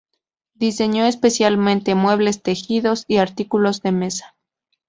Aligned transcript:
Diseñó 0.55 1.05
especialmente 1.05 1.93
muebles, 1.93 2.41
tejidos 2.41 3.05
y 3.07 3.17
artículos 3.17 3.83
de 3.83 3.91
mesa. 3.91 4.35